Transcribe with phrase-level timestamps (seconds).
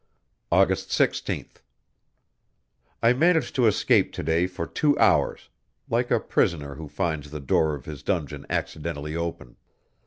[0.51, 1.57] August 16th.
[3.03, 5.49] I managed to escape to day for two hours,
[5.87, 9.57] like a prisoner who finds the door of his dungeon accidentally open.